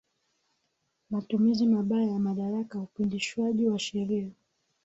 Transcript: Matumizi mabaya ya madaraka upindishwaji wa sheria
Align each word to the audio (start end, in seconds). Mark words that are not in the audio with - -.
Matumizi 1.09 1.65
mabaya 1.67 2.09
ya 2.11 2.19
madaraka 2.19 2.75
upindishwaji 2.79 3.67
wa 3.69 3.79
sheria 3.79 4.29